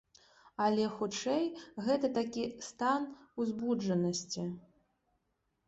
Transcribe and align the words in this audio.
Але, 0.63 0.85
хутчэй, 0.95 1.43
гэта 1.89 2.11
такі 2.17 2.47
стан 2.69 3.07
узбуджанасці. 3.45 4.49